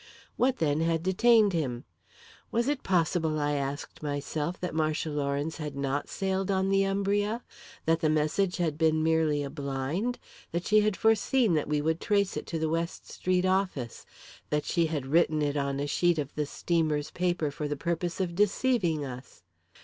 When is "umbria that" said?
6.87-7.99